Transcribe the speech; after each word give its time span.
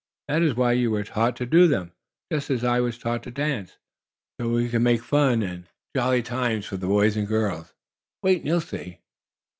"That 0.27 0.41
is 0.41 0.55
why 0.55 0.71
you 0.71 0.89
were 0.89 1.03
taught 1.03 1.35
to 1.35 1.45
do 1.45 1.67
them, 1.67 1.91
just 2.31 2.49
as 2.49 2.63
I 2.63 2.79
was 2.79 2.97
taught 2.97 3.21
to 3.21 3.29
dance 3.29 3.77
so 4.39 4.49
we 4.49 4.67
can 4.67 4.81
make 4.81 5.03
fun 5.03 5.43
and 5.43 5.67
jolly 5.95 6.23
times 6.23 6.65
for 6.65 6.77
the 6.77 6.87
boys 6.87 7.15
and 7.15 7.27
girls. 7.27 7.75
Wait, 8.23 8.39
and 8.39 8.47
you'll 8.47 8.61
see." 8.61 8.97